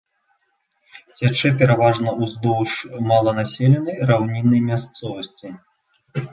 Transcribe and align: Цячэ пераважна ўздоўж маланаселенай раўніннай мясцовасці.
Цячэ 1.17 1.51
пераважна 1.59 2.09
ўздоўж 2.23 2.71
маланаселенай 3.11 3.95
раўніннай 4.13 4.67
мясцовасці. 4.73 5.49